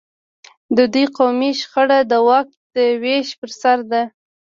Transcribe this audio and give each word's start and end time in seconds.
د 0.77 0.79
دوی 0.93 1.05
قومي 1.17 1.51
شخړه 1.61 1.99
د 2.11 2.13
واک 2.27 2.47
د 2.75 2.77
وېش 3.01 3.27
پر 3.39 3.49
سر 3.61 3.77
ده. 3.91 4.01